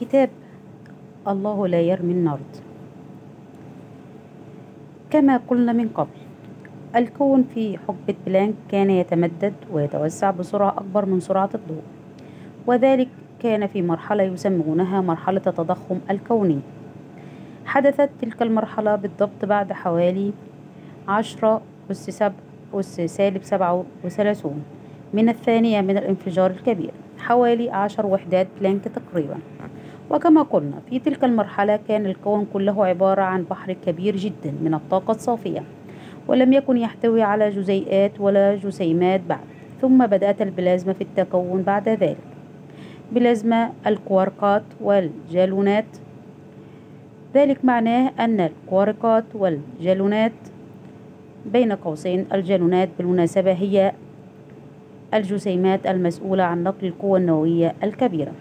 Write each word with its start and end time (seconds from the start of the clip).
كتاب 0.00 0.30
الله 1.28 1.68
لا 1.68 1.80
يرمي 1.80 2.12
النرد 2.12 2.56
كما 5.10 5.36
قلنا 5.36 5.72
من 5.72 5.88
قبل 5.88 6.20
الكون 6.96 7.42
في 7.54 7.78
حقبة 7.78 8.14
بلانك 8.26 8.54
كان 8.70 8.90
يتمدد 8.90 9.54
ويتوسع 9.72 10.30
بسرعة 10.30 10.70
أكبر 10.70 11.04
من 11.04 11.20
سرعة 11.20 11.50
الضوء 11.54 11.82
وذلك 12.66 13.08
كان 13.42 13.66
في 13.66 13.82
مرحلة 13.82 14.22
يسمونها 14.22 15.00
مرحلة 15.00 15.42
التضخم 15.46 15.98
الكوني. 16.10 16.60
حدثت 17.66 18.10
تلك 18.20 18.42
المرحلة 18.42 18.96
بالضبط 18.96 19.44
بعد 19.44 19.72
حوالي 19.72 20.32
عشرة 21.08 21.62
أس 21.90 22.10
سب 22.10 22.32
أس 22.74 23.00
سالب 23.00 23.42
سبعة 23.42 23.84
وثلاثون 24.04 24.64
من 25.12 25.28
الثانية 25.28 25.80
من 25.80 25.98
الانفجار 25.98 26.50
الكبير 26.50 26.90
حوالي 27.18 27.70
عشر 27.70 28.06
وحدات 28.06 28.46
بلانك 28.60 28.84
تقريبا. 28.84 29.38
وكما 30.12 30.42
قلنا 30.42 30.80
في 30.90 30.98
تلك 30.98 31.24
المرحلة 31.24 31.78
كان 31.88 32.06
الكون 32.06 32.46
كله 32.52 32.86
عبارة 32.86 33.22
عن 33.22 33.44
بحر 33.50 33.72
كبير 33.72 34.16
جدا 34.16 34.52
من 34.62 34.74
الطاقة 34.74 35.10
الصافية 35.10 35.62
ولم 36.28 36.52
يكن 36.52 36.76
يحتوي 36.76 37.22
على 37.22 37.50
جزيئات 37.50 38.20
ولا 38.20 38.56
جسيمات 38.56 39.20
بعد 39.28 39.40
ثم 39.80 40.06
بدأت 40.06 40.42
البلازما 40.42 40.92
في 40.92 41.00
التكون 41.00 41.62
بعد 41.62 41.88
ذلك. 41.88 42.16
بلازما 43.12 43.72
الكواركات 43.86 44.62
والجلوونات. 44.80 45.84
ذلك 47.34 47.64
معناه 47.64 48.12
أن 48.20 48.40
الكواركات 48.40 49.24
والجلوونات 49.34 50.32
بين 51.46 51.72
قوسين 51.72 52.26
الجالونات 52.32 52.88
بالمناسبة 52.98 53.52
هي 53.52 53.92
الجسيمات 55.14 55.86
المسؤولة 55.86 56.42
عن 56.42 56.62
نقل 56.62 56.86
القوة 56.86 57.18
النووية 57.18 57.74
الكبيرة. 57.82 58.32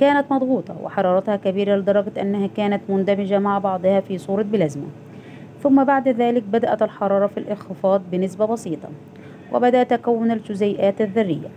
كانت 0.00 0.32
مضغوطة 0.32 0.76
وحرارتها 0.82 1.36
كبيرة 1.36 1.76
لدرجة 1.76 2.20
أنها 2.20 2.46
كانت 2.46 2.82
مندمجة 2.88 3.38
مع 3.38 3.58
بعضها 3.58 4.00
في 4.00 4.18
صورة 4.18 4.42
بلازما. 4.42 4.86
ثم 5.62 5.84
بعد 5.84 6.08
ذلك 6.08 6.42
بدأت 6.42 6.82
الحرارة 6.82 7.26
في 7.26 7.40
الانخفاض 7.40 8.02
بنسبة 8.12 8.44
بسيطة 8.44 8.88
وبدأ 9.52 9.82
تكون 9.82 10.30
الجزيئات 10.30 11.00
الذرية. 11.00 11.48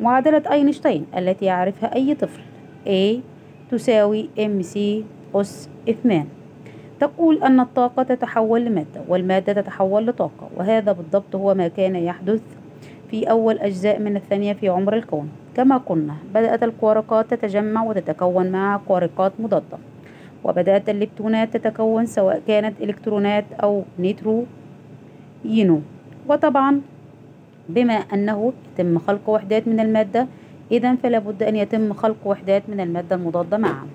معادلة 0.00 0.42
أينشتاين 0.50 1.06
التي 1.16 1.44
يعرفها 1.44 1.94
أي 1.94 2.14
طفل 2.14 2.40
A 2.86 3.20
تساوي 3.70 4.28
mc 4.38 4.78
أس 5.34 5.68
2 5.88 6.28
تقول 7.00 7.42
أن 7.42 7.60
الطاقة 7.60 8.02
تتحول 8.02 8.64
لمادة 8.64 9.00
والمادة 9.08 9.52
تتحول 9.52 10.06
لطاقة 10.06 10.48
وهذا 10.56 10.92
بالضبط 10.92 11.34
هو 11.34 11.54
ما 11.54 11.68
كان 11.68 11.96
يحدث 11.96 12.42
في 13.10 13.30
أول 13.30 13.58
أجزاء 13.58 13.98
من 13.98 14.16
الثانية 14.16 14.52
في 14.52 14.68
عمر 14.68 14.96
الكون. 14.96 15.28
كما 15.56 15.76
قلنا 15.76 16.16
بدأت 16.34 16.62
الكواركات 16.62 17.34
تتجمع 17.34 17.82
وتتكون 17.82 18.50
مع 18.50 18.80
كواركات 18.88 19.32
مضادة 19.38 19.78
وبدأت 20.44 20.88
الليبتونات 20.88 21.56
تتكون 21.56 22.06
سواء 22.06 22.42
كانت 22.48 22.80
إلكترونات 22.80 23.44
أو 23.62 23.84
نيترو 23.98 24.44
ينو 25.44 25.80
وطبعا 26.28 26.80
بما 27.68 27.94
أنه 27.94 28.52
يتم 28.72 28.98
خلق 28.98 29.28
وحدات 29.28 29.68
من 29.68 29.80
المادة 29.80 30.26
إذا 30.72 30.94
فلا 30.94 31.18
بد 31.18 31.42
أن 31.42 31.56
يتم 31.56 31.92
خلق 31.92 32.16
وحدات 32.24 32.62
من 32.68 32.80
المادة 32.80 33.16
المضادة 33.16 33.58
معا. 33.58 33.86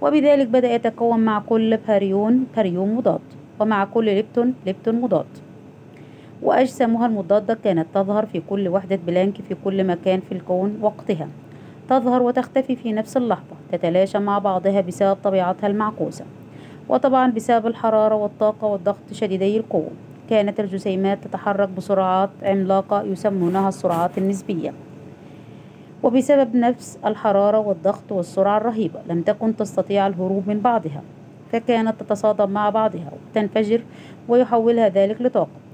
وبذلك 0.00 0.46
بدأ 0.46 0.74
يتكون 0.74 1.20
مع 1.20 1.38
كل 1.38 1.76
باريون 1.76 2.46
باريون 2.56 2.94
مضاد 2.94 3.20
ومع 3.60 3.84
كل 3.84 4.04
ليبتون 4.04 4.54
ليبتون 4.66 4.94
مضاد. 5.00 5.26
وأجسامها 6.42 7.06
المضادة 7.06 7.58
كانت 7.64 7.86
تظهر 7.94 8.26
في 8.26 8.42
كل 8.50 8.68
وحدة 8.68 8.98
بلانك 9.06 9.34
في 9.48 9.56
كل 9.64 9.84
مكان 9.84 10.20
في 10.20 10.32
الكون 10.32 10.78
وقتها. 10.82 11.28
تظهر 11.88 12.22
وتختفي 12.22 12.76
في 12.76 12.92
نفس 12.92 13.16
اللحظة 13.16 13.56
تتلاشى 13.72 14.18
مع 14.18 14.38
بعضها 14.38 14.80
بسبب 14.80 15.16
طبيعتها 15.24 15.66
المعكوسة 15.66 16.24
وطبعا 16.88 17.30
بسبب 17.30 17.66
الحرارة 17.66 18.14
والطاقة 18.14 18.66
والضغط 18.66 19.12
شديدي 19.12 19.56
القوة 19.56 19.90
كانت 20.30 20.60
الجسيمات 20.60 21.24
تتحرك 21.24 21.68
بسرعات 21.68 22.30
عملاقة 22.42 23.02
يسمونها 23.02 23.68
السرعات 23.68 24.18
النسبية. 24.18 24.72
وبسبب 26.02 26.56
نفس 26.56 26.98
الحرارة 27.06 27.58
والضغط 27.58 28.12
والسرعة 28.12 28.56
الرهيبة 28.56 29.00
لم 29.08 29.22
تكن 29.22 29.56
تستطيع 29.56 30.06
الهروب 30.06 30.48
من 30.48 30.60
بعضها 30.60 31.02
فكانت 31.52 32.00
تتصادم 32.00 32.50
مع 32.50 32.70
بعضها 32.70 33.12
وتنفجر 33.30 33.80
ويحولها 34.28 34.88
ذلك 34.88 35.22
لطاقة. 35.22 35.67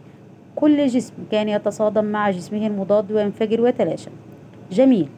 كل 0.56 0.86
جسم 0.86 1.14
كان 1.30 1.48
يتصادم 1.48 2.04
مع 2.04 2.30
جسمه 2.30 2.66
المضاد 2.66 3.12
وينفجر 3.12 3.60
ويتلاشى 3.60 4.10
جميل. 4.72 5.08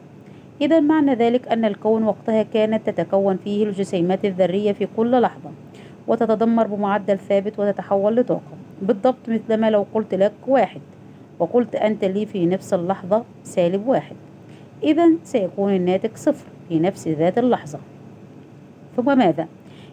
إذا 0.61 0.79
معنى 0.79 1.13
ذلك 1.13 1.47
أن 1.47 1.65
الكون 1.65 2.03
وقتها 2.03 2.43
كانت 2.43 2.89
تتكون 2.89 3.37
فيه 3.43 3.63
الجسيمات 3.63 4.25
الذرية 4.25 4.71
في 4.71 4.87
كل 4.97 5.21
لحظة 5.21 5.49
وتتدمر 6.07 6.67
بمعدل 6.67 7.17
ثابت 7.17 7.59
وتتحول 7.59 8.15
لطاقة. 8.15 8.57
بالضبط 8.81 9.29
مثلما 9.29 9.69
لو 9.69 9.85
قلت 9.93 10.13
لك 10.13 10.33
واحد 10.47 10.81
وقلت 11.39 11.75
أنت 11.75 12.05
لي 12.05 12.25
في 12.25 12.45
نفس 12.45 12.73
اللحظة 12.73 13.23
سالب 13.43 13.87
واحد. 13.87 14.15
إذا 14.83 15.09
سيكون 15.23 15.75
الناتج 15.75 16.15
صفر 16.15 16.47
في 16.69 16.79
نفس 16.79 17.07
ذات 17.07 17.37
اللحظة. 17.37 17.79
ثم 18.95 19.17
ماذا؟ 19.17 19.47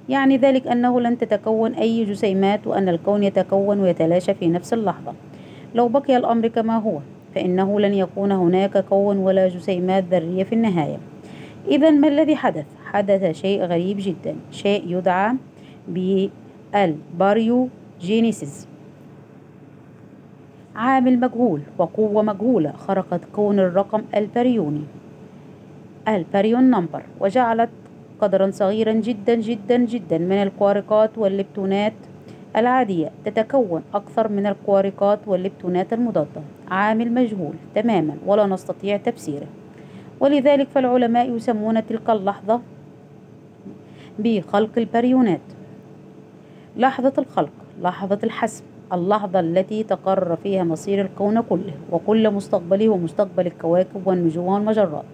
يعني 0.09 0.37
ذلك 0.37 0.66
أنه 0.66 1.00
لن 1.00 1.19
تتكون 1.19 1.75
أي 1.75 2.05
جسيمات 2.05 2.66
وأن 2.66 2.88
الكون 2.88 3.22
يتكون 3.22 3.81
ويتلاشى 3.81 4.34
في 4.34 4.49
نفس 4.49 4.72
اللحظة. 4.72 5.15
لو 5.75 5.89
بقي 5.89 6.17
الأمر 6.17 6.49
كما 6.49 6.79
هو 6.79 6.99
فإنه 7.35 7.81
لن 7.81 7.95
يكون 7.95 8.33
هناك 8.33 8.85
كون 8.85 9.19
ولا 9.19 9.49
جسيمات 9.49 10.05
ذرية 10.05 10.45
في 10.45 10.55
النهاية 10.55 10.99
إذا 11.69 11.91
ما 11.91 12.09
الذي 12.09 12.37
حدث؟ 12.37 12.67
حدث 12.85 13.37
شيء 13.37 13.62
غريب 13.62 13.97
جدا 14.01 14.37
شيء 14.51 14.85
يدعى 14.87 15.35
بالباريوجينيسيس 15.89 18.69
عامل 20.77 21.21
مجهول 21.21 21.61
وقوة 21.79 22.23
مجهولة 22.23 22.73
خرقت 22.73 23.21
قانون 23.32 23.60
الرقم 23.61 24.03
البريوني 24.17 24.83
ال 26.09 26.17
baryon 26.17 26.71
number 26.71 27.03
وجعلت 27.21 27.71
قدرا 28.21 28.51
صغيرا 28.51 28.93
جدا 28.93 29.35
جدا 29.35 29.77
جدا 29.77 30.19
من 30.19 30.43
الكواركات 30.43 31.19
والليبتونات 31.19 31.93
العادية 32.56 33.10
تتكون 33.25 33.82
أكثر 33.94 34.28
من 34.28 34.47
الكواركات 34.47 35.19
والليبتونات 35.26 35.92
المضادة. 35.92 36.42
عامل 36.70 37.12
مجهول 37.12 37.54
تماما 37.75 38.16
ولا 38.26 38.47
نستطيع 38.47 38.97
تفسيره. 38.97 39.47
ولذلك 40.20 40.69
فالعلماء 40.69 41.37
يسمون 41.37 41.87
تلك 41.87 42.10
اللحظة 42.10 42.60
بخلق 44.19 44.70
البريونات. 44.76 45.41
لحظة 46.76 47.12
الخلق 47.19 47.50
لحظة 47.82 48.19
الحسم 48.25 48.64
اللحظة 48.93 49.41
التي 49.41 49.82
تقرر 49.82 50.37
فيها 50.37 50.64
مصير 50.64 51.00
الكون 51.04 51.41
كله 51.41 51.75
وكل 51.93 52.31
مستقبله 52.31 52.88
ومستقبل 52.88 53.47
الكواكب 53.47 54.06
والنجوم 54.06 54.47
والمجرات. 54.47 55.04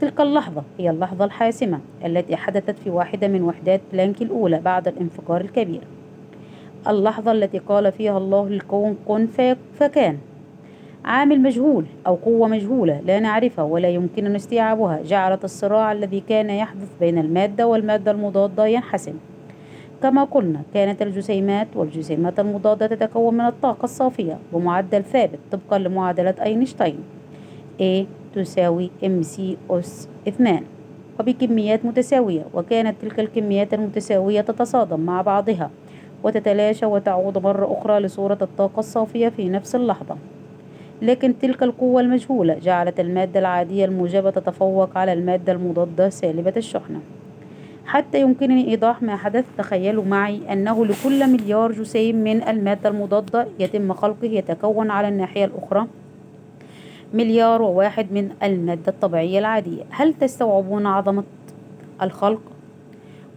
تلك 0.00 0.20
اللحظة 0.20 0.62
هي 0.78 0.90
اللحظة 0.90 1.24
الحاسمة 1.24 1.80
التي 2.04 2.36
حدثت 2.36 2.78
في 2.78 2.90
واحدة 2.90 3.28
من 3.28 3.42
وحدات 3.42 3.80
بلانك 3.92 4.22
الأولى 4.22 4.60
بعد 4.60 4.88
الانفجار 4.88 5.40
الكبير. 5.40 5.80
اللحظة 6.88 7.32
التي 7.32 7.58
قال 7.58 7.92
فيها 7.92 8.18
الله 8.18 8.48
للكون 8.48 8.96
كن 9.08 9.28
فكان. 9.78 10.18
عامل 11.04 11.40
مجهول 11.40 11.84
أو 12.06 12.14
قوة 12.14 12.48
مجهولة 12.48 13.00
لا 13.00 13.20
نعرفها 13.20 13.64
ولا 13.64 13.88
يمكننا 13.88 14.36
استيعابها 14.36 15.02
جعلت 15.02 15.44
الصراع 15.44 15.92
الذي 15.92 16.20
كان 16.28 16.50
يحدث 16.50 16.88
بين 17.00 17.18
المادة 17.18 17.66
والمادة 17.66 18.10
المضادة 18.10 18.66
ينحسم. 18.66 19.14
كما 20.02 20.24
قلنا 20.24 20.62
كانت 20.74 21.02
الجسيمات 21.02 21.68
والجسيمات 21.74 22.40
المضادة 22.40 22.86
تتكون 22.86 23.34
من 23.34 23.46
الطاقة 23.46 23.84
الصافية 23.84 24.38
بمعدل 24.52 25.02
ثابت 25.04 25.38
طبقا 25.52 25.78
لمعادلة 25.78 26.34
أينشتاين. 26.42 26.98
A 27.80 28.04
تساوي 28.34 28.90
mc 29.02 29.40
أس 29.70 30.08
2 30.28 30.62
وبكميات 31.20 31.84
متساوية 31.84 32.44
وكانت 32.54 33.02
تلك 33.02 33.20
الكميات 33.20 33.74
المتساوية 33.74 34.40
تتصادم 34.40 35.00
مع 35.00 35.22
بعضها. 35.22 35.70
وتتلاشى 36.24 36.86
وتعود 36.86 37.38
مرة 37.38 37.78
أخرى 37.78 38.00
لصورة 38.00 38.38
الطاقة 38.42 38.80
الصافية 38.80 39.28
في 39.28 39.48
نفس 39.48 39.74
اللحظة. 39.74 40.16
لكن 41.02 41.38
تلك 41.38 41.62
القوة 41.62 42.00
المجهولة 42.00 42.54
جعلت 42.54 43.00
المادة 43.00 43.40
العادية 43.40 43.84
الموجبة 43.84 44.30
تتفوق 44.30 44.98
على 44.98 45.12
المادة 45.12 45.52
المضادة 45.52 46.08
سالبة 46.08 46.52
الشحنة. 46.56 47.00
حتى 47.86 48.20
يمكنني 48.20 48.68
إيضاح 48.70 49.02
ما 49.02 49.16
حدث 49.16 49.44
تخيلوا 49.58 50.04
معي 50.04 50.52
أنه 50.52 50.86
لكل 50.86 51.32
مليار 51.32 51.72
جسيم 51.72 52.16
من 52.16 52.42
المادة 52.48 52.88
المضادة 52.88 53.46
يتم 53.58 53.92
خلقه 53.92 54.26
يتكون 54.26 54.90
على 54.90 55.08
الناحية 55.08 55.44
الأخرى 55.44 55.86
مليار 57.14 57.62
وواحد 57.62 58.12
من 58.12 58.30
المادة 58.42 58.92
الطبيعية 58.92 59.38
العادية. 59.38 59.82
هل 59.90 60.14
تستوعبون 60.14 60.86
عظمة 60.86 61.24
الخلق؟ 62.02 62.40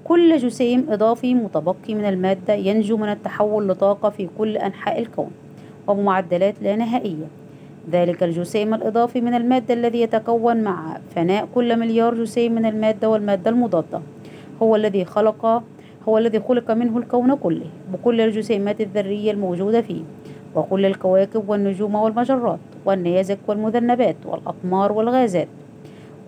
كل 0.07 0.37
جسيم 0.37 0.85
إضافي 0.89 1.33
متبقي 1.33 1.93
من 1.93 2.05
المادة 2.05 2.53
ينجو 2.53 2.97
من 2.97 3.09
التحول 3.09 3.67
لطاقة 3.67 4.09
في 4.09 4.29
كل 4.37 4.57
أنحاء 4.57 4.99
الكون 4.99 5.31
وبمعدلات 5.87 6.55
لا 6.61 6.75
نهائية. 6.75 7.27
ذلك 7.91 8.23
الجسيم 8.23 8.73
الإضافي 8.73 9.21
من 9.21 9.33
المادة 9.33 9.73
الذي 9.73 10.01
يتكون 10.01 10.63
مع 10.63 10.97
فناء 11.15 11.47
كل 11.55 11.79
مليار 11.79 12.13
جسيم 12.13 12.55
من 12.55 12.65
المادة 12.65 13.09
والمادة 13.09 13.49
المضادة. 13.49 14.01
هو 14.61 14.75
الذي 14.75 15.05
خلق 15.05 15.63
هو 16.09 16.17
الذي 16.17 16.39
خلق 16.39 16.71
منه 16.71 16.97
الكون 16.97 17.35
كله 17.35 17.67
بكل 17.93 18.21
الجسيمات 18.21 18.81
الذرية 18.81 19.31
الموجودة 19.31 19.81
فيه 19.81 20.01
وكل 20.55 20.85
الكواكب 20.85 21.49
والنجوم 21.49 21.95
والمجرات 21.95 22.59
والنيازك 22.85 23.39
والمذنبات 23.47 24.15
والأقمار 24.25 24.91
والغازات. 24.91 25.47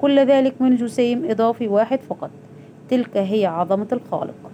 كل 0.01 0.19
ذلك 0.19 0.62
من 0.62 0.75
جسيم 0.75 1.31
إضافي 1.31 1.68
واحد 1.68 2.00
فقط. 2.00 2.29
تلك 2.89 3.18
هي 3.18 3.45
عظمة 3.45 3.88
الخالق. 3.92 4.51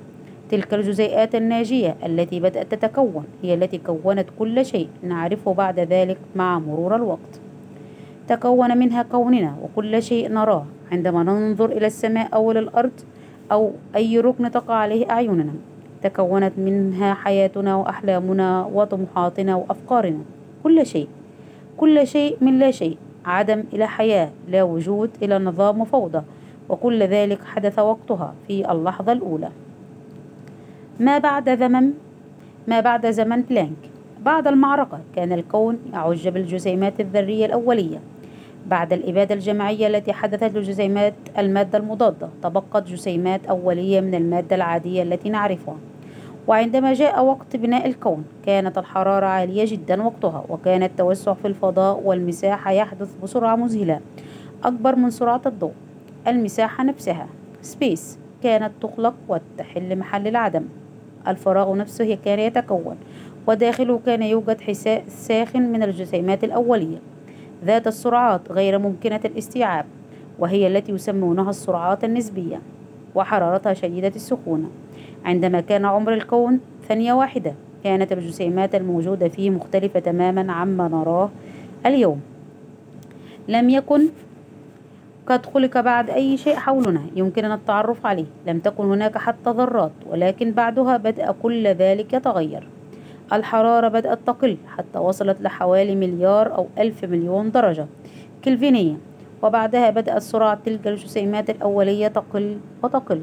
تلك 0.49 0.73
الجزيئات 0.73 1.35
الناجية 1.35 1.95
التي 2.05 2.39
بدأت 2.39 2.75
تتكون 2.75 3.25
هي 3.41 3.53
التي 3.53 3.77
كونت 3.77 4.25
كل 4.39 4.65
شيء 4.65 4.87
نعرفه 5.03 5.53
بعد 5.53 5.79
ذلك 5.79 6.17
مع 6.35 6.59
مرور 6.59 6.95
الوقت. 6.95 7.39
تكون 8.27 8.77
منها 8.77 9.03
كوننا 9.03 9.55
وكل 9.63 10.03
شيء 10.03 10.29
نراه 10.29 10.65
عندما 10.91 11.23
ننظر 11.23 11.71
إلى 11.71 11.87
السماء 11.87 12.29
أو 12.33 12.51
إلى 12.51 12.59
الأرض 12.59 12.91
أو 13.51 13.71
أي 13.95 14.19
ركن 14.19 14.51
تقع 14.51 14.73
عليه 14.73 15.11
أعيننا. 15.11 15.53
تكونت 16.03 16.53
منها 16.57 17.13
حياتنا 17.13 17.75
وأحلامنا 17.75 18.69
وطموحاتنا 18.73 19.55
وأفكارنا. 19.55 20.23
كل 20.63 20.85
شيء 20.85 21.07
كل 21.77 22.07
شيء 22.07 22.37
من 22.41 22.59
لا 22.59 22.71
شيء 22.71 22.97
عدم 23.25 23.63
إلى 23.73 23.87
حياة 23.87 24.29
لا 24.47 24.63
وجود 24.63 25.09
إلى 25.21 25.39
نظام 25.39 25.81
وفوضى. 25.81 26.21
وكل 26.69 27.03
ذلك 27.03 27.43
حدث 27.43 27.79
وقتها 27.79 28.33
في 28.47 28.71
اللحظة 28.71 29.11
الأولى. 29.11 29.49
ما 30.99 31.17
بعد 31.17 31.57
زمن 31.59 31.93
ما 32.67 32.79
بعد 32.79 33.11
زمن 33.11 33.41
بلانك 33.41 33.89
بعد 34.21 34.47
المعركة 34.47 34.99
كان 35.15 35.31
الكون 35.31 35.79
يعج 35.93 36.27
بالجسيمات 36.27 36.99
الذرية 36.99 37.45
الأولية. 37.45 37.99
بعد 38.67 38.93
الإبادة 38.93 39.35
الجماعية 39.35 39.87
التي 39.87 40.13
حدثت 40.13 40.55
لجسيمات 40.57 41.13
المادة 41.37 41.77
المضادة 41.77 42.29
تبقت 42.43 42.87
جسيمات 42.87 43.45
أولية 43.45 44.01
من 44.01 44.15
المادة 44.15 44.55
العادية 44.55 45.03
التي 45.03 45.29
نعرفها. 45.29 45.75
وعندما 46.47 46.93
جاء 46.93 47.25
وقت 47.25 47.55
بناء 47.55 47.87
الكون 47.87 48.25
كانت 48.45 48.77
الحرارة 48.77 49.25
عالية 49.25 49.65
جدا 49.65 50.03
وقتها 50.03 50.43
وكان 50.49 50.83
التوسع 50.83 51.33
في 51.33 51.47
الفضاء 51.47 52.01
والمساحة 52.03 52.71
يحدث 52.71 53.09
بسرعة 53.23 53.55
مذهلة 53.55 53.99
أكبر 54.63 54.95
من 54.95 55.09
سرعة 55.09 55.41
الضوء. 55.45 55.73
المساحة 56.27 56.83
نفسها. 56.83 57.27
سبيس 57.61 58.19
كانت 58.43 58.71
تخلق 58.81 59.15
وتحل 59.27 59.95
محل 59.95 60.27
العدم. 60.27 60.65
الفراغ 61.27 61.75
نفسه 61.75 62.17
كان 62.25 62.39
يتكون 62.39 62.97
وداخله 63.47 63.99
كان 64.05 64.23
يوجد 64.23 64.61
حساء 64.61 65.03
ساخن 65.07 65.61
من 65.61 65.83
الجسيمات 65.83 66.43
الأولية. 66.43 66.97
ذات 67.65 67.87
السرعات 67.87 68.51
غير 68.51 68.79
ممكنة 68.79 69.19
الاستيعاب 69.25 69.85
وهي 70.39 70.67
التي 70.67 70.91
يسمونها 70.91 71.49
السرعات 71.49 72.03
النسبية 72.03 72.61
وحرارتها 73.15 73.73
شديدة 73.73 74.11
السخونة. 74.15 74.69
عندما 75.25 75.61
كان 75.61 75.85
عمر 75.85 76.13
الكون 76.13 76.59
ثانية 76.87 77.13
واحدة 77.13 77.53
كانت 77.83 78.11
الجسيمات 78.11 78.75
الموجودة 78.75 79.27
فيه 79.27 79.49
مختلفة 79.49 79.99
تماما 79.99 80.53
عما 80.53 80.87
نراه 80.87 81.29
اليوم. 81.85 82.21
لم 83.47 83.69
يكن 83.69 84.07
قد 85.27 85.45
خلق 85.45 85.79
بعد 85.79 86.09
أي 86.09 86.37
شيء 86.37 86.55
حولنا 86.55 87.01
يمكننا 87.15 87.55
التعرف 87.55 88.05
عليه. 88.05 88.25
لم 88.47 88.59
تكن 88.59 88.85
هناك 88.85 89.17
حتى 89.17 89.49
ذرات 89.49 89.91
ولكن 90.09 90.51
بعدها 90.51 90.97
بدأ 90.97 91.31
كل 91.43 91.67
ذلك 91.67 92.13
يتغير. 92.13 92.67
الحرارة 93.33 93.87
بدأت 93.87 94.19
تقل 94.25 94.57
حتى 94.77 94.99
وصلت 94.99 95.41
لحوالي 95.41 95.95
مليار 95.95 96.55
أو 96.55 96.67
ألف 96.77 97.05
مليون 97.05 97.51
درجة. 97.51 97.85
كلفينية. 98.45 98.95
وبعدها 99.43 99.89
بدأت 99.89 100.21
سرعة 100.21 100.59
تلك 100.65 100.87
الجسيمات 100.87 101.49
الأولية 101.49 102.07
تقل 102.07 102.57
وتقل. 102.83 103.21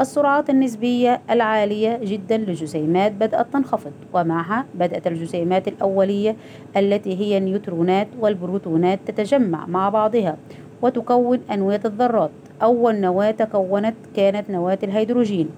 السرعات 0.00 0.50
النسبية 0.50 1.20
العالية 1.30 2.00
جدا 2.02 2.36
للجسيمات 2.36 3.12
بدأت 3.12 3.52
تنخفض 3.52 3.92
ومعها 4.12 4.64
بدأت 4.74 5.06
الجسيمات 5.06 5.68
الأولية 5.68 6.36
التي 6.76 7.20
هي 7.20 7.38
النيوترونات 7.38 8.08
والبروتونات 8.20 8.98
تتجمع 9.06 9.66
مع 9.66 9.88
بعضها. 9.88 10.36
وتكون 10.82 11.40
أنوية 11.52 11.80
الذرات. 11.84 12.30
أول 12.62 12.94
نواة 13.00 13.30
تكونت 13.30 13.94
كانت 14.16 14.50
نواة 14.50 14.78
الهيدروجين. 14.82 15.48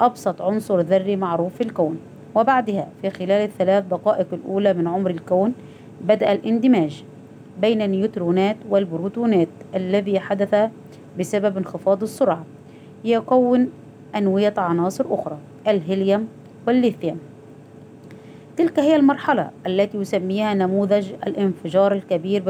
أبسط 0.00 0.42
عنصر 0.42 0.80
ذري 0.80 1.16
معروف 1.16 1.54
في 1.54 1.60
الكون. 1.60 1.98
وبعدها 2.34 2.88
في 3.02 3.10
خلال 3.10 3.30
الثلاث 3.30 3.84
دقائق 3.84 4.26
الأولى 4.32 4.72
من 4.72 4.86
عمر 4.86 5.10
الكون 5.10 5.52
بدأ 6.00 6.32
الاندماج 6.32 7.04
بين 7.60 7.82
النيوترونات 7.82 8.56
والبروتونات 8.70 9.48
الذي 9.74 10.20
حدث 10.20 10.70
بسبب 11.18 11.56
انخفاض 11.56 12.02
السرعة. 12.02 12.44
يكون 13.04 13.70
أنوية 14.16 14.54
عناصر 14.56 15.04
أخرى 15.10 15.38
الهيليوم 15.68 16.28
والليثيوم. 16.66 17.18
تلك 18.58 18.78
هي 18.80 18.96
المرحلة 18.96 19.50
التي 19.66 19.98
يسميها 19.98 20.54
نموذج 20.54 21.12
الانفجار 21.26 21.92
الكبير 21.92 22.42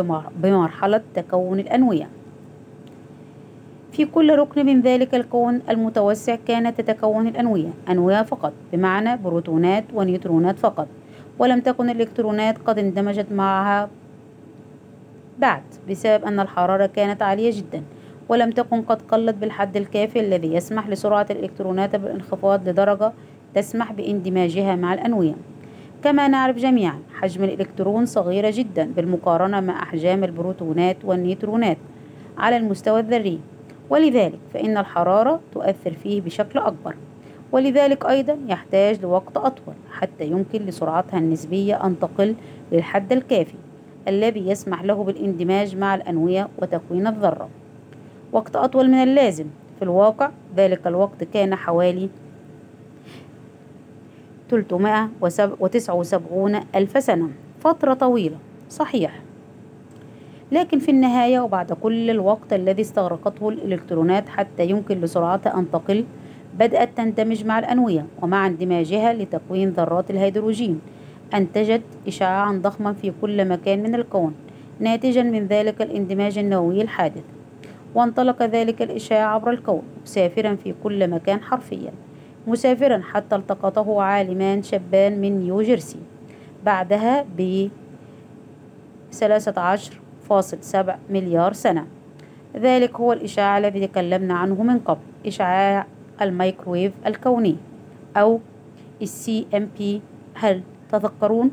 بمرحلة 0.43 1.03
تكون 1.15 1.61
الأنوية. 1.61 2.09
في 3.93 4.05
كل 4.05 4.35
ركن 4.39 4.67
من 4.67 4.81
ذلك 4.81 5.15
الكون 5.15 5.63
المتوسع 5.69 6.37
كانت 6.47 6.81
تتكون 6.81 7.27
الأنوية 7.27 7.71
أنوية 7.89 8.23
فقط 8.23 8.53
بمعنى 8.73 9.17
بروتونات 9.17 9.85
ونيوترونات 9.95 10.59
فقط 10.59 10.89
ولم 11.39 11.61
تكن 11.61 11.91
الإلكترونات 11.91 12.59
قد 12.59 12.79
اندمجت 12.79 13.33
معها 13.33 13.89
بعد 15.39 15.63
بسبب 15.91 16.25
أن 16.25 16.41
الحرارة 16.41 16.87
كانت 16.87 17.23
عالية 17.23 17.51
جدا 17.59 17.83
ولم 18.29 18.51
تكن 18.51 18.83
قد 18.83 19.03
قلت 19.03 19.35
بالحد 19.35 19.77
الكافي 19.77 20.21
الذي 20.21 20.55
يسمح 20.55 20.89
لسرعة 20.89 21.27
الإلكترونات 21.31 21.97
بالانخفاض 21.97 22.69
لدرجة 22.69 23.13
تسمح 23.55 23.93
باندماجها 23.93 24.77
مع 24.77 24.95
الأنوية. 24.95 25.35
كما 26.05 26.29
نعرف 26.29 26.57
جميعا 26.57 26.99
حجم 27.21 27.45
الإلكترون 27.45 28.07
صغيرة 28.07 28.51
جدا 28.55 28.93
بالمقارنة 28.97 29.61
مع 29.61 29.83
أحجام 29.83 30.25
البروتونات 30.25 30.97
والنيوترونات 31.05 31.79
على 32.39 32.57
المستوى 32.57 33.01
الذري. 33.01 33.41
ولذلك 33.91 34.39
فإن 34.55 34.77
الحرارة 34.77 35.41
تؤثر 35.53 35.93
فيه 35.93 36.21
بشكل 36.21 36.59
أكبر. 36.59 36.95
ولذلك 37.53 38.07
أيضا 38.07 38.39
يحتاج 38.49 39.03
لوقت 39.03 39.37
أطول 39.37 39.75
حتى 39.93 40.27
يمكن 40.27 40.63
لسرعتها 40.63 41.19
النسبية 41.19 41.87
أن 41.87 41.99
تقل 41.99 42.35
للحد 42.73 43.13
الكافي 43.13 43.55
الذي 44.09 44.49
يسمح 44.49 44.83
له 44.83 45.05
بالاندماج 45.05 45.77
مع 45.77 45.95
الأنوية 45.95 46.49
وتكوين 46.59 47.07
الذرة. 47.07 47.49
وقت 48.33 48.57
أطول 48.57 48.91
من 48.91 49.03
اللازم. 49.03 49.47
في 49.79 49.85
الواقع 49.85 50.31
ذلك 50.57 50.87
الوقت 50.87 51.25
كان 51.25 51.55
حوالي 51.55 52.09
379 54.51 56.61
ألف 56.75 57.05
سنة. 57.05 57.29
فترة 57.61 57.95
طويلة. 57.95 58.37
صحيح. 58.71 59.21
لكن 60.53 60.79
في 60.79 60.91
النهاية 60.91 61.41
وبعد 61.41 61.73
كل 61.73 62.11
الوقت 62.11 62.53
الذي 62.53 62.83
استغرقته 62.83 63.49
الإلكترونات 63.49 64.29
حتى 64.29 64.67
يمكن 64.67 65.01
لسرعتها 65.01 65.59
أن 65.59 65.71
تقل 65.71 66.05
بدأت 66.59 66.97
تندمج 66.97 67.45
مع 67.45 67.59
الأنوية 67.59 68.07
ومع 68.23 68.47
اندماجها 68.47 69.13
لتكوين 69.13 69.71
ذرات 69.71 70.11
الهيدروجين. 70.11 70.81
أنتجت 71.35 71.83
إشعاعا 72.07 72.53
ضخما 72.53 72.93
في 72.93 73.13
كل 73.21 73.49
مكان 73.49 73.83
من 73.83 73.95
الكون 73.95 74.35
ناتجا 74.81 75.23
من 75.23 75.47
ذلك 75.47 75.83
الاندماج 75.83 76.39
النووي 76.39 76.83
الحادث. 76.83 77.25
وانطلق 77.95 78.43
ذلك 78.43 78.83
الإشعاع 78.83 79.35
عبر 79.35 79.51
الكون 79.51 79.83
مسافرا 80.03 80.55
في 80.55 80.75
كل 80.83 81.11
مكان 81.11 81.41
حرفيا. 81.41 81.93
مسافرا 82.49 83.03
حتى 83.13 83.37
التقطه 83.37 84.03
عالمان 84.03 84.63
شابان 84.63 85.21
من 85.21 85.41
نيوجيرسي 85.41 85.99
بعدها 86.65 87.25
ب 87.39 87.69
13.7 89.13 90.77
مليار 91.11 91.53
سنة. 91.53 91.87
ذلك 92.57 92.97
هو 92.97 93.13
الإشعاع 93.13 93.59
الذي 93.59 93.87
تكلمنا 93.87 94.35
عنه 94.35 94.63
من 94.63 94.79
قبل 94.79 95.01
إشعاع 95.27 95.87
الميكروويف 96.23 96.93
الكوني 97.07 97.57
أو 98.17 98.41
ال 99.03 99.47
CMB. 99.55 100.01
هل 100.35 100.63
تذكرون؟ 100.93 101.51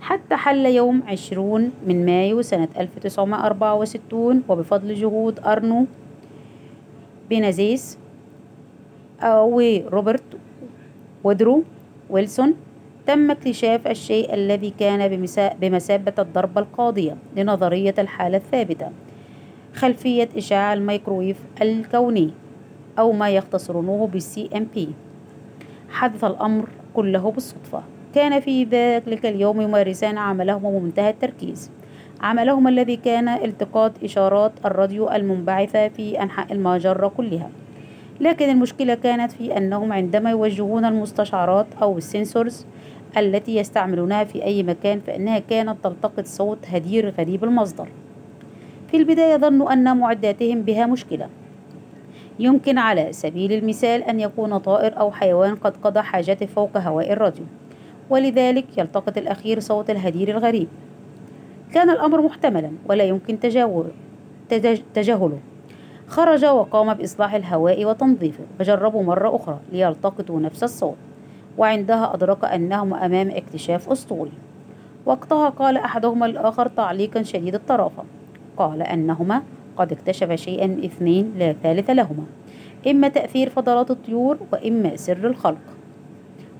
حتى 0.00 0.36
حل 0.36 0.66
يوم 0.66 1.02
عشرون 1.06 1.70
من 1.86 2.06
مايو 2.06 2.42
سنة 2.42 2.68
1964 2.78 4.42
وبفضل 4.48 4.94
جهود 4.94 5.40
أرنو 5.40 5.86
بينزياس 7.28 7.98
وروبرت 9.24 10.22
وودرو 11.24 11.62
ويلسون 12.10 12.54
تم 13.06 13.30
اكتشاف 13.30 13.86
الشيء 13.86 14.34
الذي 14.34 14.72
كان 14.80 15.26
بمثابة 15.60 16.12
الضربة 16.18 16.60
القاضية 16.60 17.16
لنظرية 17.36 17.94
الحالة 17.98 18.36
الثابتة 18.36 18.90
خلفية 19.74 20.28
إشعاع 20.36 20.72
الميكرويف 20.72 21.36
الكوني 21.62 22.30
أو 22.98 23.12
ما 23.12 23.30
يختصرونه 23.30 24.06
بال 24.12 24.50
CMB 24.56 24.88
حدث 25.90 26.24
الأمر 26.24 26.68
كله 26.94 27.30
بالصدفة. 27.30 27.82
كان 28.14 28.40
في 28.40 28.64
ذلك 28.64 29.26
اليوم 29.26 29.60
يمارسان 29.60 30.18
عملهما 30.18 30.70
بمنتهى 30.70 31.10
التركيز. 31.10 31.70
عملهما 32.20 32.70
الذي 32.70 32.96
كان 32.96 33.28
التقاط 33.28 33.92
إشارات 34.04 34.52
الراديو 34.64 35.10
المنبعثة 35.10 35.88
في 35.88 36.22
أنحاء 36.22 36.52
المجرة 36.52 37.08
كلها. 37.08 37.50
لكن 38.20 38.50
المشكلة 38.50 38.94
كانت 38.94 39.32
في 39.32 39.56
أنهم 39.56 39.92
عندما 39.92 40.30
يوجهون 40.30 40.84
المستشعرات 40.84 41.66
أو 41.82 41.98
السنسورز 41.98 42.66
التي 43.16 43.56
يستعملونها 43.56 44.24
في 44.24 44.44
أي 44.44 44.62
مكان 44.62 45.00
فإنها 45.00 45.38
كانت 45.38 45.76
تلتقط 45.84 46.26
صوت 46.26 46.58
هدير 46.66 47.14
غريب 47.18 47.44
المصدر. 47.44 47.88
في 48.90 48.96
البداية 48.96 49.36
ظنوا 49.36 49.72
أن 49.72 49.96
معداتهم 49.96 50.62
بها 50.62 50.86
مشكلة. 50.86 51.28
يمكن 52.38 52.78
على 52.78 53.12
سبيل 53.12 53.52
المثال 53.52 54.02
أن 54.02 54.20
يكون 54.20 54.58
طائر 54.58 55.00
أو 55.00 55.12
حيوان 55.12 55.54
قد 55.54 55.76
قضى 55.76 56.02
حاجته 56.02 56.46
فوق 56.46 56.76
هواء 56.76 57.12
الراديو 57.12 57.44
ولذلك 58.10 58.78
يلتقط 58.78 59.18
الأخير 59.18 59.60
صوت 59.60 59.90
الهدير 59.90 60.30
الغريب. 60.30 60.68
كان 61.72 61.90
الأمر 61.90 62.22
محتملا 62.22 62.70
ولا 62.86 63.04
يمكن 63.04 63.40
تجاوله 64.94 65.40
خرج 66.10 66.44
وقام 66.44 66.94
بإصلاح 66.94 67.34
الهواء 67.34 67.84
وتنظيفه. 67.84 68.44
وجربوا 68.60 69.02
مرة 69.02 69.36
أخرى 69.36 69.58
ليلتقطوا 69.72 70.40
نفس 70.40 70.62
الصوت 70.62 70.96
وعندها 71.58 72.14
أدرك 72.14 72.44
أنهم 72.44 72.94
أمام 72.94 73.30
اكتشاف 73.30 73.90
أسطوري. 73.90 74.32
وقتها 75.06 75.48
قال 75.48 75.76
أحدهما 75.76 76.26
الآخر 76.26 76.68
تعليقا 76.68 77.22
شديد 77.22 77.54
الطرافة. 77.54 78.02
قال 78.56 78.82
أنهما 78.82 79.42
قد 79.76 79.92
اكتشف 79.92 80.32
شيئا 80.32 80.80
اثنين 80.84 81.32
لا 81.38 81.52
ثالث 81.52 81.90
لهما 81.90 82.24
إما 82.86 83.08
تأثير 83.08 83.50
فضلات 83.50 83.90
الطيور 83.90 84.38
وإما 84.52 84.96
سر 84.96 85.26
الخلق. 85.26 85.62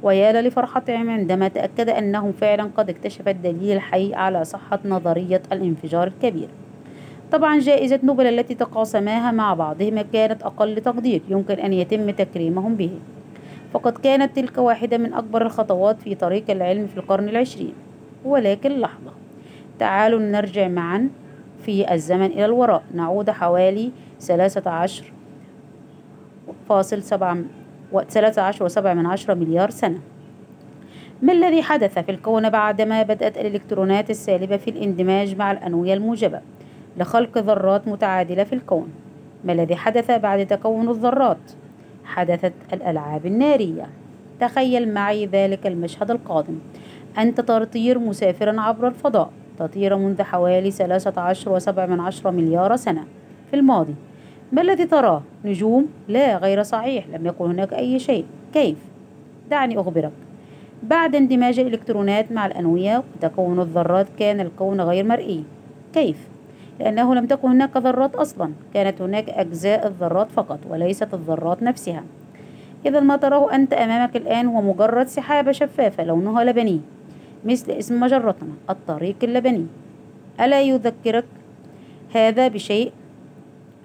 ويا 0.03 0.43
لفرحتهم 0.43 1.11
عندما 1.11 1.49
تأكد 1.49 1.89
أنهم 1.89 2.33
فعلا 2.33 2.71
قد 2.77 2.91
اكتشف 2.91 3.29
الدليل 3.29 3.77
الحي 3.77 4.15
على 4.15 4.45
صحة 4.45 4.79
نظرية 4.85 5.43
الانفجار 5.53 6.07
الكبير. 6.07 6.49
طبعا 7.33 7.59
جائزة 7.59 8.01
نوبل 8.03 8.27
التي 8.27 8.55
تقاسماها 8.55 9.31
مع 9.31 9.55
بعضهما 9.55 10.03
كانت 10.03 10.43
أقل 10.43 10.81
تقدير 10.81 11.23
يمكن 11.29 11.55
أن 11.55 11.73
يتم 11.73 12.11
تكريمهم 12.11 12.75
به. 12.75 12.91
فقد 13.73 13.99
كانت 13.99 14.37
تلك 14.37 14.59
واحدة 14.59 14.99
من 14.99 15.15
أكبر 15.15 15.43
الخطوات 15.43 16.01
في 16.01 16.15
طريق 16.15 16.51
العلم 16.51 16.87
في 16.87 16.97
القرن 16.97 17.29
العشرين. 17.29 17.73
ولكن 18.25 18.71
لحظة. 18.71 19.13
تعالوا 19.79 20.21
نرجع 20.21 20.69
معا 20.69 21.09
في 21.63 21.95
الزمن 21.95 22.27
إلى 22.27 22.45
الوراء. 22.45 22.83
نعود 22.95 23.31
حوالي 23.31 23.91
ثلاثة 24.21 24.71
عشر 24.71 25.13
فاصل 26.69 27.03
سبعة 27.03 27.39
وثلاثة 27.93 28.43
عشر 28.43 28.65
وسبعة 28.65 28.95
من 28.95 29.07
عشرة 29.07 29.35
مليار 29.35 29.71
سنة. 29.71 29.99
ما 31.23 31.33
الذي 31.33 31.63
حدث 31.63 31.99
في 31.99 32.11
الكون 32.11 32.51
بعدما 32.51 33.03
بدأت 33.03 33.39
الإلكترونات 33.39 34.11
السالبة 34.11 34.57
في 34.57 34.71
الاندماج 34.71 35.37
مع 35.37 35.53
الأنوية 35.53 35.95
الموجبة؟ 35.95 36.41
لخلق 36.97 37.39
ذرات 37.39 37.89
متعادلة 37.89 38.45
في 38.45 38.53
الكون. 38.53 38.89
ما 39.45 39.53
الذي 39.53 39.77
حدث 39.77 40.11
بعد 40.11 40.47
تكون 40.47 40.89
الذرات؟ 40.89 41.53
حدثت 42.05 42.53
الألعاب 42.73 43.27
النارية. 43.27 43.87
تخيل 44.41 44.95
معي 44.95 45.27
ذلك 45.27 45.67
المشهد 45.67 46.11
القادم. 46.11 46.59
أنت 47.19 47.41
تطير 47.41 47.99
مسافرا 47.99 48.61
عبر 48.61 48.89
الفضاء. 48.89 49.31
تطير 49.59 49.97
منذ 49.97 50.23
حوالي 50.23 50.71
ثلاثة 50.71 51.21
عشر 51.21 51.53
وسبع 51.53 51.87
من 51.87 52.01
عشرة 52.01 52.31
مليار 52.31 52.77
سنة. 52.77 53.05
في 53.51 53.57
الماضي 53.57 53.95
ما 54.53 54.63
الذي 54.63 54.87
تراه؟ 54.87 55.23
نجوم؟ 55.45 55.87
لا 56.09 56.37
غير 56.37 56.63
صحيح. 56.63 57.05
لم 57.09 57.27
يكن 57.27 57.45
هناك 57.45 57.73
أي 57.73 57.99
شيء. 57.99 58.25
كيف؟ 58.55 58.77
دعني 59.51 59.81
أخبرك. 59.81 60.13
بعد 60.83 61.15
اندماج 61.15 61.61
الإلكترونات 61.61 62.33
مع 62.33 62.47
الأنوية 62.47 63.03
وتكون 63.17 63.61
الذرات 63.61 64.07
كان 64.19 64.41
الكون 64.41 64.81
غير 64.81 65.05
مرئي. 65.05 65.45
كيف؟ 65.93 66.17
لأنه 66.81 67.15
لم 67.15 67.27
تكن 67.27 67.49
هناك 67.49 67.77
ذرات 67.77 68.15
أصلا. 68.15 68.53
كانت 68.75 69.03
هناك 69.03 69.29
أجزاء 69.29 69.87
الذرات 69.87 70.31
فقط 70.31 70.59
وليست 70.69 71.15
الذرات 71.15 71.63
نفسها. 71.63 72.05
إذا 72.87 73.01
ما 73.01 73.17
تراه 73.17 73.55
أنت 73.55 73.73
أمامك 73.73 74.17
الآن 74.17 74.47
هو 74.47 74.63
مجرد 74.63 75.07
سحابة 75.07 75.53
شفافة 75.53 76.05
لونها 76.05 76.45
لبني 76.45 76.81
مثل 77.45 77.73
اسم 77.73 78.01
مجرتنا 78.01 78.53
الطريق 78.71 79.17
اللبني. 79.23 79.67
ألا 80.41 80.61
يذكرك؟ 80.61 81.25
هذا 82.15 82.49
بشيء 82.49 82.93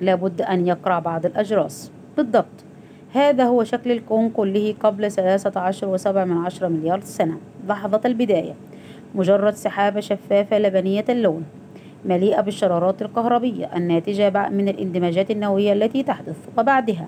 لابد 0.02 0.42
أن 0.42 0.68
يقرع 0.68 1.00
بعض 1.00 1.26
الأجراس. 1.26 1.92
بالضبط. 2.18 2.66
هذا 3.14 3.44
هو 3.44 3.64
شكل 3.64 3.92
الكون 3.92 4.30
كله 4.30 4.76
قبل 4.80 5.12
ثلاثة 5.12 5.60
عشر 5.60 5.88
وسبع 5.88 6.26
من 6.26 6.38
عشرة 6.38 6.68
مليار 6.68 7.00
سنة. 7.00 7.38
لحظة 7.68 8.02
البداية. 8.06 8.54
مجرد 9.16 9.54
سحابة 9.54 10.00
شفافة 10.00 10.60
لبنية 10.60 11.06
اللون. 11.10 11.44
مليئة 12.06 12.42
بالشرارات 12.42 13.02
الكهربية 13.02 13.70
الناتجة 13.76 14.50
من 14.50 14.70
الاندماجات 14.70 15.32
النووية 15.32 15.74
التي 15.74 16.04
تحدث 16.04 16.38
وبعدها. 16.58 17.08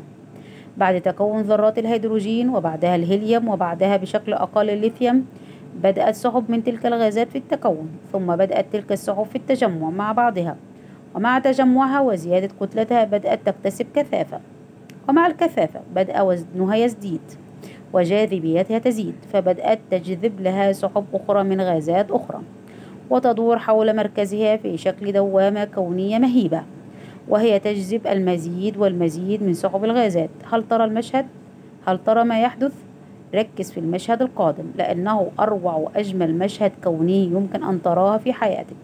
بعد 0.78 1.02
تكون 1.02 1.42
ذرات 1.42 1.78
الهيدروجين 1.78 2.50
وبعدها 2.50 2.96
الهيليوم 2.96 3.48
وبعدها 3.48 3.98
بشكل 3.98 4.34
أقل 4.34 4.70
الليثيوم 4.70 5.26
بدأت 5.84 6.16
سحب 6.16 6.52
من 6.52 6.64
تلك 6.64 6.86
الغازات 6.86 7.30
في 7.30 7.38
التكون 7.38 7.90
ثم 8.14 8.36
بدأت 8.36 8.66
تلك 8.74 8.92
السحب 8.92 9.24
في 9.24 9.36
التجمع 9.36 9.90
مع 9.90 10.12
بعضها. 10.12 10.56
ومع 11.16 11.40
تجمعها 11.40 12.02
وزيادة 12.02 12.50
كتلتها 12.62 13.04
بدأت 13.04 13.40
تكتسب 13.46 13.86
كثافة. 13.96 14.40
ومع 15.10 15.28
الكثافة 15.28 15.80
بدأ 15.96 16.22
وزنها 16.22 16.76
يزديد 16.76 17.22
وجاذبيتها 17.94 18.80
تزيد 18.80 19.16
فبدأت 19.34 19.80
تجذب 19.92 20.42
لها 20.42 20.72
سحب 20.72 21.06
أخرى 21.14 21.44
من 21.44 21.62
غازات 21.62 22.12
أخرى. 22.12 22.42
وتدور 23.10 23.60
حول 23.60 23.96
مركزها 23.96 24.58
في 24.58 24.78
شكل 24.78 25.12
دوامة 25.12 25.66
كونية 25.66 26.20
مهيبة 26.20 26.62
وهي 27.30 27.60
تجذب 27.60 28.08
المزيد 28.08 28.78
والمزيد 28.78 29.44
من 29.44 29.54
سحب 29.54 29.84
الغازات. 29.84 30.30
هل 30.52 30.64
ترى 30.68 30.84
المشهد؟ 30.84 31.26
هل 31.88 32.00
ترى 32.06 32.24
ما 32.24 32.42
يحدث؟ 32.42 32.74
ركز 33.36 33.72
في 33.72 33.80
المشهد 33.80 34.22
القادم 34.22 34.66
لأنه 34.78 35.32
أروع 35.40 35.76
وأجمل 35.76 36.38
مشهد 36.38 36.72
كوني 36.84 37.26
يمكن 37.26 37.64
أن 37.64 37.82
تراه 37.82 38.18
في 38.18 38.34
حياتك. 38.34 38.76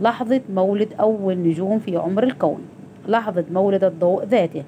لحظة 0.00 0.40
مولد 0.54 0.88
أول 1.00 1.38
نجوم 1.38 1.78
في 1.78 1.96
عمر 1.96 2.22
الكون. 2.22 2.60
لحظة 3.08 3.44
مولد 3.52 3.84
الضوء 3.84 4.24
ذاته. 4.24 4.62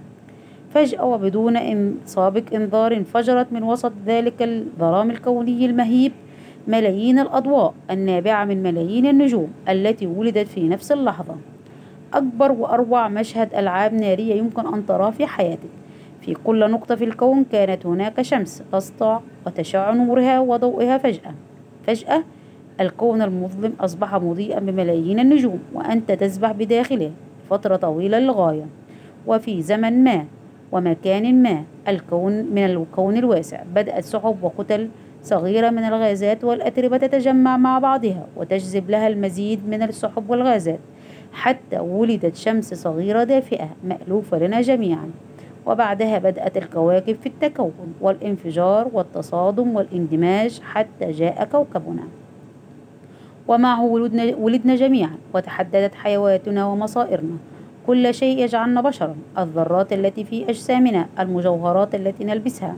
فجأة 0.75 1.04
وبدون 1.04 1.56
إن 1.56 1.94
سابق 2.04 2.42
إنذار 2.54 2.92
انفجرت 2.92 3.52
من 3.52 3.62
وسط 3.62 3.92
ذلك 4.06 4.42
الظلام 4.42 5.11
الكوني 5.11 5.66
المهيب. 5.66 6.12
ملايين 6.69 7.19
الأضواء 7.19 7.75
النابعة 7.90 8.45
من 8.45 8.62
ملايين 8.62 9.07
النجوم 9.07 9.52
التي 9.69 10.07
ولدت 10.07 10.49
في 10.49 10.69
نفس 10.69 10.93
اللحظة. 10.93 11.35
أكبر 12.14 12.52
وأروع 12.52 13.09
مشهد 13.09 13.55
ألعاب 13.55 13.95
نارية 13.95 14.35
يمكن 14.35 14.75
أن 14.75 14.87
تراه 14.87 15.11
في 15.11 15.26
حياتك. 15.26 15.71
في 16.21 16.35
كل 16.35 16.71
نقطة 16.71 16.95
في 16.95 17.05
الكون 17.05 17.45
كانت 17.45 17.87
هناك 17.87 18.23
شمس 18.23 18.62
تسطع 18.73 19.21
وتشع 19.47 19.95
نورها 19.95 20.40
وضوئها 20.40 20.99
فجأة. 20.99 21.35
فجأة 21.87 22.25
الكون 22.81 23.23
المظلم 23.23 23.73
أصبح 23.81 24.14
مضيئا 24.14 24.61
بملايين 24.61 25.21
النجوم 25.21 25.59
وأنت 25.75 26.12
تسبح 26.12 26.52
بداخله 26.52 27.11
فترة 27.50 27.76
طويلة 27.76 28.19
للغاية. 28.19 28.67
وفي 29.26 29.62
زمن 29.62 30.05
ما 30.05 30.25
ومكان 30.73 31.43
ما 31.43 31.64
الكون 31.88 32.33
من 32.33 32.64
الكون 32.64 33.17
الواسع 33.17 33.62
بدأت 33.75 34.05
سحب 34.05 34.37
وكتل 34.43 34.88
صغيرة 35.23 35.71
من 35.71 35.85
الغازات 35.85 36.45
والأتربة 36.45 36.97
تتجمع 36.97 37.57
مع 37.57 37.79
بعضها 37.79 38.27
وتجذب 38.37 38.91
لها 38.91 39.09
المزيد 39.09 39.69
من 39.69 39.83
السحب 39.83 40.31
والغازات. 40.31 40.81
حتى 41.33 41.79
ولدت 41.79 42.37
شمس 42.37 42.75
صغيرة 42.75 43.25
دافئة 43.25 43.69
مألوفة 43.85 44.39
لنا 44.39 44.61
جميعا. 44.61 45.11
وبعدها 45.67 46.19
بدأت 46.19 46.57
الكواكب 46.57 47.17
في 47.17 47.27
التكون 47.27 47.95
والانفجار 48.00 48.89
والتصادم 48.93 49.77
والاندماج 49.77 50.61
حتى 50.61 51.11
جاء 51.11 51.45
كوكبنا. 51.45 52.03
ومعه 53.49 53.85
ولدنا, 54.39 54.75
جميعا 54.75 55.19
وتحددت 55.35 55.95
حيواتنا 55.95 56.67
ومصائرنا. 56.67 57.37
كل 57.87 58.15
شيء 58.15 58.39
يجعلنا 58.39 58.81
بشرا. 58.81 59.17
الذرات 59.39 59.93
التي 59.93 60.25
في 60.25 60.50
أجسامنا 60.50 61.07
المجوهرات 61.19 61.95
التي 61.95 62.25
نلبسها 62.25 62.77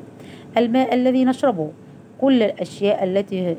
الماء 0.56 0.94
الذي 0.94 1.24
نشربه 1.24 1.70
كل 2.22 2.42
الأشياء 2.42 3.04
التي 3.04 3.56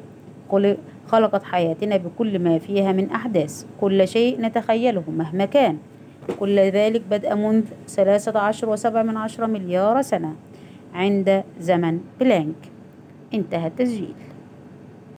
خلقت 1.07 1.43
حياتنا 1.43 1.97
بكل 1.97 2.39
ما 2.39 2.59
فيها 2.59 2.91
من 2.91 3.11
أحداث. 3.11 3.65
كل 3.81 4.07
شيء 4.07 4.41
نتخيله 4.41 5.03
مهما 5.07 5.45
كان. 5.45 5.77
كل 6.39 6.59
ذلك 6.59 7.01
بدأ 7.11 7.35
منذ 7.35 7.63
ثلاثة 7.87 8.39
عشر 8.39 8.69
وسبع 8.69 9.03
من 9.03 9.17
عشرة 9.17 9.45
مليار 9.45 10.01
سنة 10.01 10.35
عند 10.93 11.43
زمن 11.59 11.99
بلانك. 12.19 12.63
انتهى 13.33 13.67
التسجيل. 13.67 14.13